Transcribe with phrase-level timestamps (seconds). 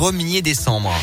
[0.00, 0.94] 1er décembre.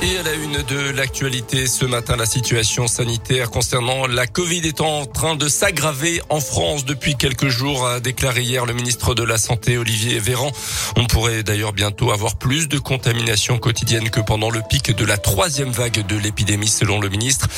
[0.00, 4.80] Et à la une de l'actualité ce matin, la situation sanitaire concernant la Covid est
[4.80, 9.22] en train de s'aggraver en France depuis quelques jours, a déclaré hier le ministre de
[9.22, 10.50] la Santé Olivier Véran.
[10.96, 15.18] On pourrait d'ailleurs bientôt avoir plus de contamination quotidienne que pendant le pic de la
[15.18, 17.48] troisième vague de l'épidémie selon le ministre.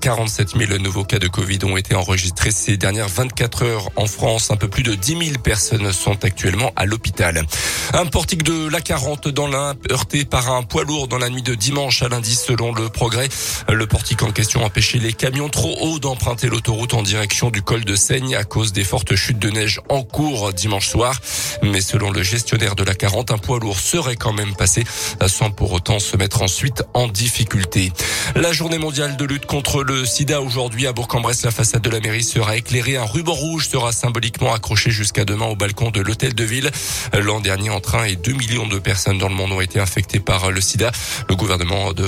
[0.00, 4.50] 47 000 nouveaux cas de Covid ont été enregistrés ces dernières 24 heures en France.
[4.50, 7.44] Un peu plus de 10 000 personnes sont actuellement à l'hôpital.
[7.92, 11.42] Un portique de la 40 dans l'Ain heurté par un poids lourd dans la nuit
[11.42, 13.28] de dimanche à lundi selon le progrès.
[13.68, 17.84] Le portique en question empêchait les camions trop hauts d'emprunter l'autoroute en direction du col
[17.84, 21.18] de Seigne à cause des fortes chutes de neige en cours dimanche soir.
[21.62, 24.84] Mais selon le gestionnaire de la 40, un poids lourd serait quand même passé
[25.26, 27.92] sans pour autant se mettre ensuite en difficulté.
[28.36, 31.98] La journée mondiale de lutte contre le sida aujourd'hui à Bourg-en-Bresse, la façade de la
[31.98, 32.96] mairie sera éclairée.
[32.96, 36.70] Un ruban rouge sera symboliquement accroché jusqu'à demain au balcon de l'hôtel de ville.
[37.12, 40.20] L'an dernier, en train et 2 millions de personnes dans le monde ont été infectées
[40.20, 40.92] par le sida.
[41.30, 42.04] Le gouvernement de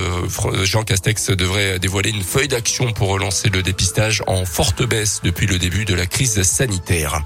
[0.65, 5.47] Jean Castex devrait dévoiler une feuille d'action pour relancer le dépistage en forte baisse depuis
[5.47, 7.23] le début de la crise sanitaire.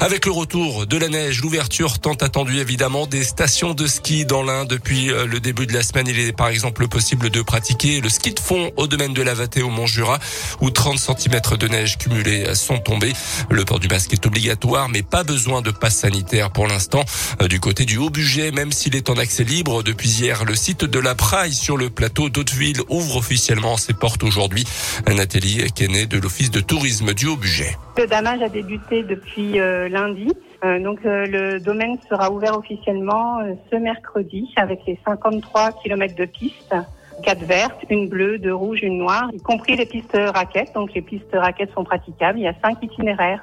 [0.00, 4.42] Avec le retour de la neige, l'ouverture tant attendue évidemment des stations de ski dans
[4.42, 6.08] l'Ain depuis euh, le début de la semaine.
[6.08, 9.34] Il est par exemple possible de pratiquer le ski de fond au domaine de la
[9.34, 10.18] Vatée au Mont-Jura
[10.60, 13.12] où 30 cm de neige cumulée sont tombés.
[13.50, 17.04] Le port du masque est obligatoire mais pas besoin de passe sanitaire pour l'instant.
[17.40, 20.84] Euh, du côté du Haut-Budget, même s'il est en accès libre depuis hier, le site
[20.84, 24.64] de la Praille sur le plateau d'Hauteville ouvre officiellement ses portes aujourd'hui.
[25.06, 27.76] Un atelier est de l'Office de tourisme du Haut-Budget.
[27.98, 30.32] Le damage a débuté depuis euh, lundi.
[30.64, 33.38] Euh, donc euh, le domaine sera ouvert officiellement
[33.70, 36.74] ce mercredi avec les 53 km de pistes
[37.22, 40.72] quatre vertes, une bleue, deux rouges, une noire, y compris les pistes raquettes.
[40.74, 42.38] Donc les pistes raquettes sont praticables.
[42.38, 43.42] Il y a cinq itinéraires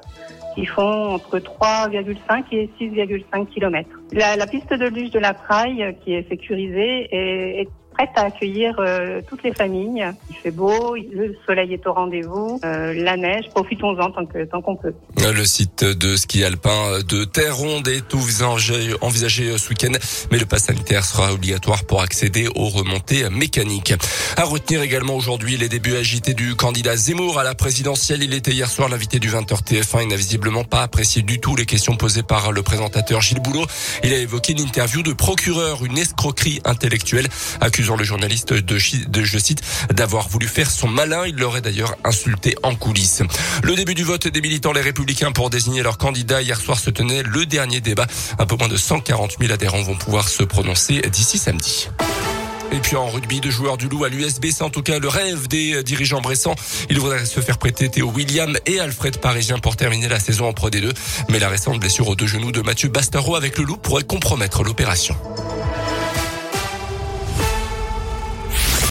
[0.56, 3.90] qui font entre 3,5 et 6,5 km.
[4.12, 8.26] La, la, piste de luge de la Praille, qui est sécurisée, est, est prête à
[8.26, 10.06] accueillir euh, toutes les familles.
[10.30, 14.62] Il fait beau, le soleil est au rendez-vous, euh, la neige, profitons-en tant que tant
[14.62, 14.94] qu'on peut.
[15.18, 19.92] Le site de ski alpin de Terre Ronde est envisagé, envisagé ce week-end,
[20.32, 23.94] mais le pass sanitaire sera obligatoire pour accéder aux remontées mécaniques.
[24.38, 28.24] À retenir également aujourd'hui les débuts agités du candidat Zemmour à la présidentielle.
[28.24, 30.04] Il était hier soir l'invité du 20h TF1.
[30.04, 33.66] Il n'a visiblement pas apprécié du tout les questions posées par le présentateur Gilles Boulot.
[34.04, 37.28] Il a évoqué une interview de procureur, une escroquerie intellectuelle,
[37.82, 39.62] accusant le journaliste de, je cite,
[39.92, 41.26] d'avoir voulu faire son malin.
[41.26, 43.24] Il l'aurait d'ailleurs insulté en coulisses.
[43.64, 46.44] Le début du vote des militants les républicains pour désigner leur candidat.
[46.44, 48.06] Hier soir se tenait le dernier débat.
[48.38, 51.90] Un peu moins de 140 000 adhérents vont pouvoir se prononcer d'ici samedi.
[52.72, 55.08] Et puis en rugby, deux joueurs du Loup à l'USB, c'est en tout cas le
[55.08, 56.56] rêve des dirigeants bressants.
[56.92, 60.54] Il voudrait se faire prêter Théo William et Alfred Parisien pour terminer la saison en
[60.54, 60.94] Pro D2.
[61.30, 64.64] Mais la récente blessure aux deux genoux de Mathieu Bastaro avec le Loup pourrait compromettre
[64.64, 65.16] l'opération.